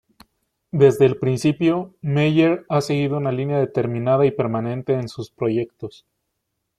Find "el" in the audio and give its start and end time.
1.05-1.17